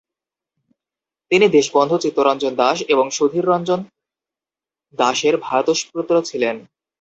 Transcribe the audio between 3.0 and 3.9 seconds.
Sudhiranjan